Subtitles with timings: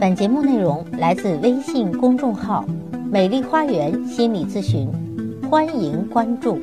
[0.00, 2.64] 本节目内容来自微信公众号
[3.10, 4.90] “美丽花园心理咨询”，
[5.48, 6.58] 欢迎关注。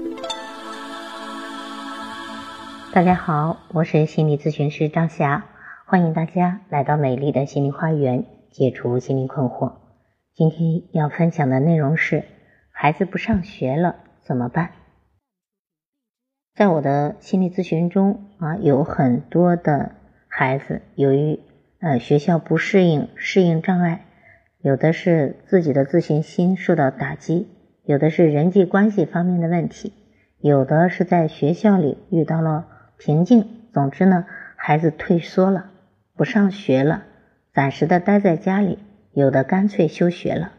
[2.93, 5.45] 大家好，我是心理咨询师张霞，
[5.85, 9.73] 欢迎大家来到美丽的心理花园，解除心理困惑。
[10.33, 12.25] 今天要分享的内容是：
[12.71, 14.71] 孩子不上学了怎么办？
[16.53, 19.93] 在我的心理咨询中啊，有很多的
[20.27, 21.39] 孩子由于
[21.81, 24.05] 呃，学校不适应，适应障碍，
[24.61, 27.47] 有的是自己的自信心受到打击，
[27.83, 29.91] 有的是人际关系方面的问题，
[30.39, 32.67] 有的是在学校里遇到了
[32.99, 33.47] 瓶颈。
[33.73, 35.71] 总之呢，孩子退缩了，
[36.15, 37.05] 不上学了，
[37.51, 38.77] 暂时的待在家里，
[39.13, 40.51] 有的干脆休学了。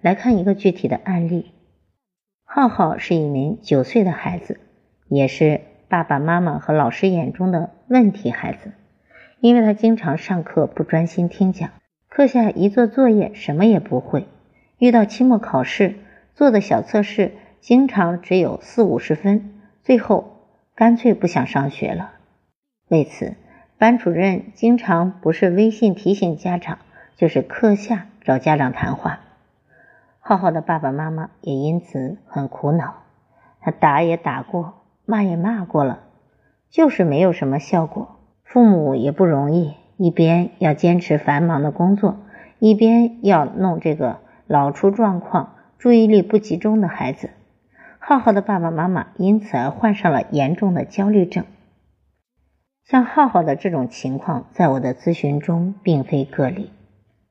[0.00, 1.50] 来看一个具体的案例，
[2.44, 4.60] 浩浩是一名九岁的孩子，
[5.08, 8.70] 也是爸爸妈妈和老师眼中的问题孩子。
[9.44, 11.68] 因为他经常上课不专心听讲，
[12.08, 14.26] 课下一做作业什么也不会，
[14.78, 15.96] 遇到期末考试
[16.32, 20.38] 做的小测试经常只有四五十分，最后
[20.74, 22.12] 干脆不想上学了。
[22.88, 23.34] 为此，
[23.76, 26.78] 班主任经常不是微信提醒家长，
[27.14, 29.20] 就是课下找家长谈话。
[30.20, 33.02] 浩浩的爸爸妈妈也因此很苦恼，
[33.60, 36.00] 他打也打过，骂也骂过了，
[36.70, 38.20] 就是没有什么效果。
[38.44, 42.18] 父母也不容易，一边要坚持繁忙的工作，
[42.60, 47.30] 一边要弄这个老出状况、注意力不集中的孩子。
[47.98, 51.44] 浩浩的爸爸妈妈因此而患上了严重的焦虑症。
[52.84, 56.70] 像浩浩的这种情况，在我的咨询中并非个例。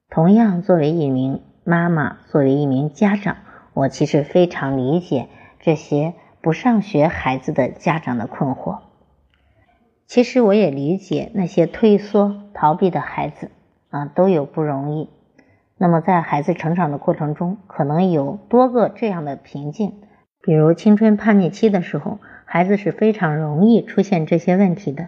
[0.10, 3.38] 同样，作为一名妈妈，作为一名家长，
[3.74, 8.80] 我其实非常理解这些不上学孩子的家长的困惑。
[10.06, 13.50] 其实我也理解那些退缩、逃避的孩子
[13.90, 15.10] 啊，都有不容易。
[15.78, 19.94] 那么在孩子成长的过程中，可能有多个这样的瓶颈，
[20.42, 25.08] 比如青春叛逆期的时候，孩子是非常容易出现这些问题的。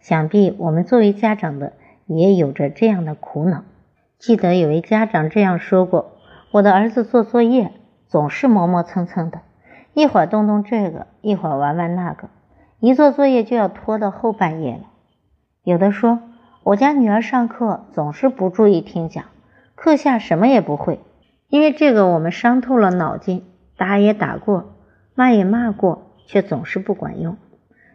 [0.00, 1.72] 想必我们作为家长的
[2.06, 3.64] 也有着这样的苦恼。
[4.18, 6.12] 记得有位家长这样说过
[6.50, 7.72] ：“我的儿子做作业
[8.06, 9.40] 总是磨磨蹭蹭的，
[9.92, 12.30] 一会儿动动这个，一会儿玩玩那个。”
[12.78, 14.82] 一做作业就要拖到后半夜了。
[15.62, 16.20] 有的说，
[16.62, 19.24] 我家女儿上课总是不注意听讲，
[19.74, 21.00] 课下什么也不会。
[21.48, 23.44] 因为这个，我们伤透了脑筋，
[23.76, 24.74] 打也打过，
[25.14, 27.36] 骂也骂过，却总是不管用。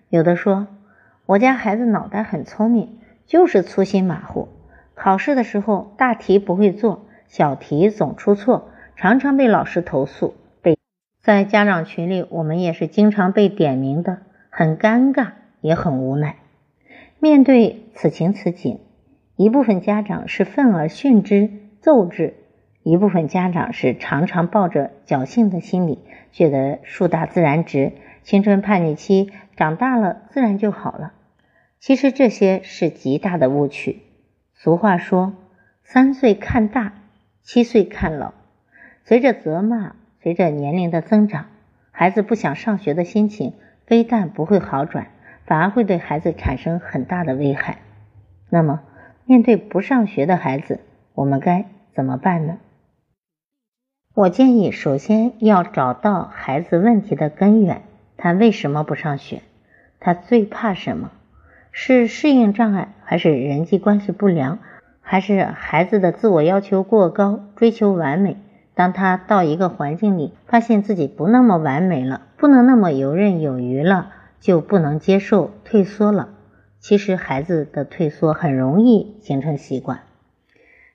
[0.10, 0.68] 有的说，
[1.26, 4.48] 我家孩子脑袋很聪明，就是粗心马虎，
[4.96, 10.34] 考试的时候大题不会做，小题总出错，常常被老师投诉。
[10.62, 10.78] 被
[11.22, 14.20] 在家长群里，我们也是经常被点名的。
[14.62, 16.36] 很尴尬，也很无奈。
[17.18, 18.80] 面对此情此景，
[19.36, 21.50] 一部分家长是愤而训之、
[21.80, 22.34] 揍之；
[22.84, 25.98] 一部分家长是常常抱着侥幸的心理，
[26.32, 31.14] 觉得树大自然直，青春叛逆期长大了自然就好了。
[31.80, 34.04] 其实这些是极大的误区。
[34.54, 35.34] 俗话说
[35.84, 36.94] ：“三岁看大，
[37.42, 38.36] 七岁看老。”
[39.06, 41.48] 随着责骂，随着年龄的增长，
[41.90, 43.56] 孩子不想上学的心情。
[43.92, 45.08] 非但不会好转，
[45.46, 47.80] 反而会对孩子产生很大的危害。
[48.50, 48.80] 那么，
[49.26, 50.80] 面对不上学的孩子，
[51.14, 52.60] 我们该怎么办呢？
[54.16, 57.82] 我建议，首先要找到孩子问题的根源，
[58.16, 59.42] 他为什么不上学？
[60.00, 61.12] 他最怕什么？
[61.74, 64.60] 是适应障碍，还是人际关系不良，
[65.02, 68.38] 还是孩子的自我要求过高，追求完美？
[68.74, 76.30] 当他到一个环境里，发现自己不那么完美了，不能那么游刃有余了，就不能接受，退缩了。
[76.80, 80.00] 其实孩子的退缩很容易形成习惯。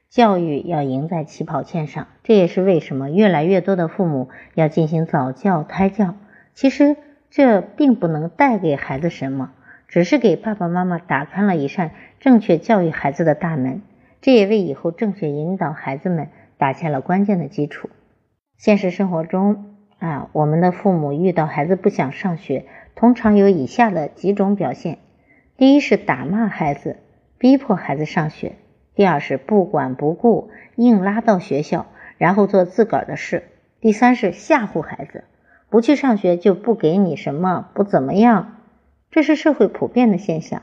[0.08, 6.14] 教育要赢在起跑线上，这也是为什么越来越多的父母要进行早教、胎教。
[6.54, 6.96] 其实
[7.30, 9.50] 这并不能带给孩子什么，
[9.86, 13.82] 只是给爸爸妈妈打开了一扇正确教育孩子的大门。
[14.22, 16.28] 这也为以后正确引导孩子们。
[16.58, 17.90] 打下了关键的基础。
[18.56, 22.64] 现实生活中啊，我们的父母遇到孩子不想上学，
[22.94, 24.98] 通常有以下的几种表现：
[25.56, 26.96] 第一是打骂孩子，
[27.38, 28.52] 逼迫孩子上学；
[28.94, 31.86] 第二是不管不顾，硬拉到学校，
[32.16, 33.40] 然后做自个儿的事；
[33.80, 35.24] 第三是吓唬孩子，
[35.68, 38.56] 不去上学就不给你什么，不怎么样。
[39.10, 40.62] 这是社会普遍的现象。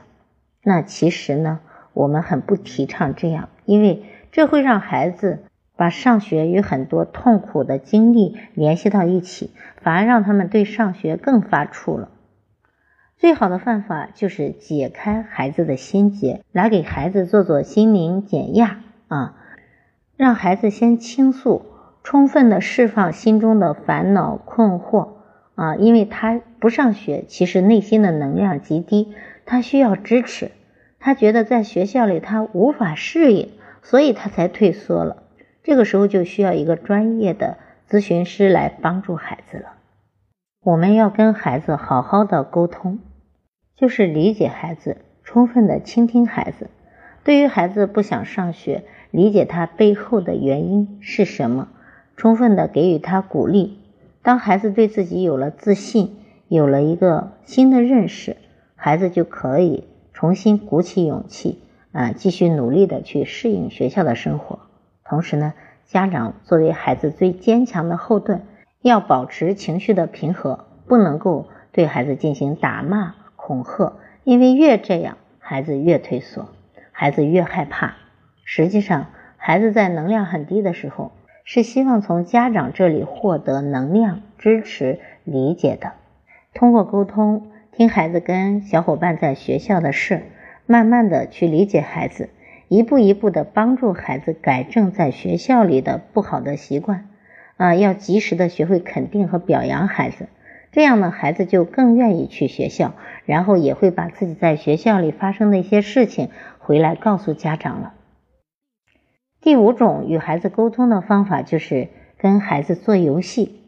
[0.62, 1.60] 那其实呢，
[1.92, 4.02] 我们很不提倡这样，因为
[4.32, 5.44] 这会让孩子。
[5.76, 9.50] 把上学与很多痛苦的经历联系到一起，
[9.82, 12.10] 反而让他们对上学更发怵了。
[13.16, 19.36] 最好的办法就是解开孩子的心结，来给孩子做做心灵减压啊，
[20.16, 21.64] 让孩子先倾诉，
[22.02, 25.14] 充分的释放心中的烦恼困惑
[25.54, 29.14] 啊，因为他不上学，其实内心的能量极低，
[29.46, 30.50] 他需要支持，
[30.98, 33.50] 他觉得在学校里他无法适应，
[33.82, 35.23] 所以他才退缩了。
[35.64, 37.56] 这个时候就需要一个专业的
[37.88, 39.72] 咨询师来帮助孩子了。
[40.62, 42.98] 我们要跟孩子好好的沟通，
[43.74, 46.68] 就是理解孩子，充分的倾听孩子。
[47.24, 51.68] 对于孩子不想上学，理解他背后的原因是什么，
[52.14, 53.78] 充分的给予他鼓励。
[54.22, 56.18] 当孩子对自己有了自信，
[56.48, 58.36] 有了一个新的认识，
[58.76, 61.62] 孩子就可以重新鼓起勇气
[61.92, 64.58] 啊，继续努力的去适应学校的生活。
[65.14, 65.54] 同时呢，
[65.86, 68.42] 家长作为孩子最坚强的后盾，
[68.82, 73.92] 要保持情绪的平和，不能够对孩子进行打骂、恐吓，
[74.24, 76.48] 因为越这样，孩子越退缩，
[76.90, 77.94] 孩子越害怕。
[78.42, 79.06] 实际上，
[79.36, 81.12] 孩子在能量很低的时候，
[81.44, 85.92] 是希望从家长这里获得能量、支持、理解的。
[86.54, 90.24] 通过沟通，听孩子跟小伙伴在学校的事，
[90.66, 92.30] 慢慢的去理解孩子，
[92.68, 97.08] 一步一步的帮助孩子改正在学校里的不好的习惯。
[97.56, 100.26] 啊，要及时的学会肯定和表扬孩子，
[100.72, 102.94] 这样呢，孩子就更愿意去学校，
[103.26, 107.94] 然后也会把自己在学校里发生的一些事情回来告诉家长了。
[109.40, 113.60] 第五种与孩子沟通的方法就是跟孩子做游戏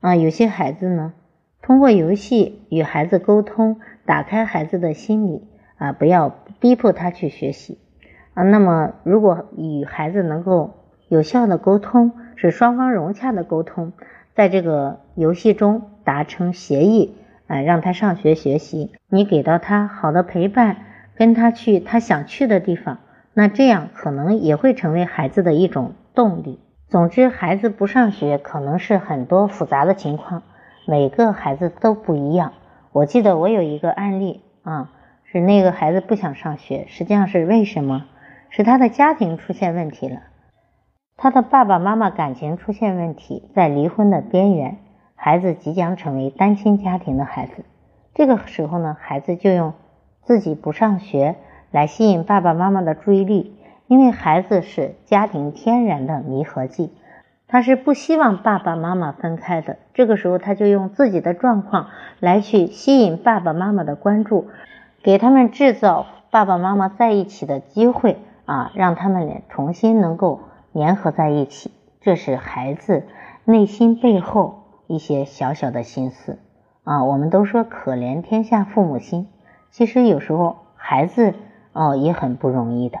[0.00, 1.12] 啊，有些孩子呢，
[1.60, 5.42] 通过游戏与孩子沟通，打开孩子的心理
[5.76, 6.30] 啊，不要
[6.60, 7.76] 逼迫他去学习
[8.34, 8.42] 啊。
[8.42, 10.74] 那么，如果与孩子能够
[11.08, 13.92] 有效的沟通，是双方融洽的沟通，
[14.34, 17.16] 在这个游戏中达成协议，
[17.46, 20.76] 啊，让他上学学习，你给到他好的陪伴，
[21.16, 22.98] 跟他去他想去的地方。
[23.32, 26.60] 那这样可能也会成为孩子的一种动力。
[26.88, 30.42] 总之，孩子不上学可能是很多复杂的情况，
[30.86, 32.52] 每个孩子都不一样。
[32.92, 34.92] 我记得我有一个案例啊，
[35.24, 38.04] 是那个孩子不想上学，实际上是为什么？
[38.56, 40.20] 是他的家庭出现问题了，
[41.16, 44.78] 他的爸爸妈妈感情出现问题，在离婚的边缘，
[45.16, 47.64] 孩子即将成为单亲家庭的孩子。
[48.14, 49.74] 这个时候呢，孩子就用
[50.22, 51.34] 自己不上学。
[51.72, 53.56] 来吸引爸爸妈妈的注意力，
[53.88, 56.92] 因为孩子是家庭天然的弥合剂，
[57.48, 59.78] 他是不希望爸爸妈妈分开的。
[59.92, 61.88] 这个时候，他就用自己的状况
[62.20, 64.46] 来去吸引爸爸妈妈的关注，
[65.02, 70.40] 给他们制造爸爸妈妈在一起的机会啊，让他们俩重新能够
[70.72, 71.70] 粘合在一起。
[72.00, 73.04] 这是孩子
[73.44, 76.38] 内心背后一些小小的心思
[76.84, 77.04] 啊。
[77.04, 79.28] 我们都说可怜天下父母心，
[79.70, 81.34] 其实有时候孩子。
[81.76, 83.00] 哦，也很不容易的。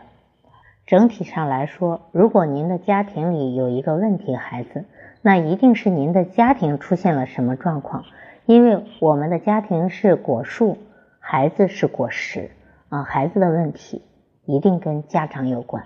[0.84, 4.84] 整体上来说，如果您的家庭里有一个问题孩子，
[5.22, 8.02] 那一定是您的家庭出现了什么状况。
[8.46, 10.76] 因为我们的家庭是果树，
[11.20, 12.50] 孩子是果实
[12.88, 14.02] 啊，孩子的问题
[14.46, 15.84] 一定跟家长有关。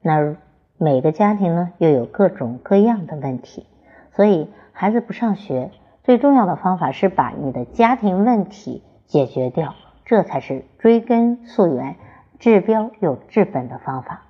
[0.00, 0.36] 那
[0.78, 3.66] 每个家庭呢，又有各种各样的问题，
[4.12, 5.70] 所以孩子不上学，
[6.02, 9.74] 最重要的方法是把你的家庭问题解决掉，
[10.04, 11.96] 这才是追根溯源。
[12.38, 14.22] 治标又治本的方法。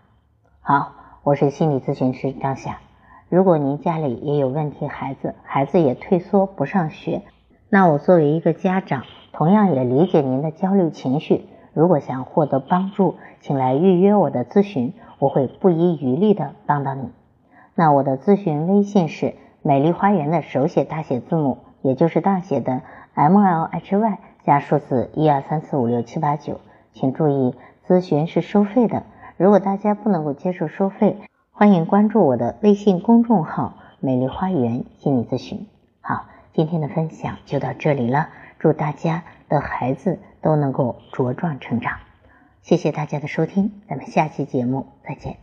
[0.61, 0.92] 好，
[1.23, 2.76] 我是心理咨询师张霞。
[3.31, 7.23] 如果您家里也有问题孩子，孩子也退缩不上学，
[7.71, 11.47] 那我作为一个家长，同样也理解您的焦虑情绪。
[11.75, 17.11] 如果想获得帮助，请来预约我的咨询，我会不遗余力的帮到你。
[17.75, 22.83] 那我的咨询微信是美丽花园的手写大写字母，也就是大写的
[23.14, 26.61] M L H Y 加数字一二三四五六七八九，
[26.93, 27.55] 请注意。
[27.85, 29.02] 咨询是收费的，
[29.37, 31.17] 如果大家不能够接受收费，
[31.50, 35.67] 欢迎关注我的微信公众号“美丽花园心理咨询”。
[36.00, 38.29] 好，今天的分享就到这里了，
[38.62, 41.99] 祝大家的孩子都能够茁壮成长。
[42.62, 45.41] 谢谢大家的收听，咱们下期节目再见。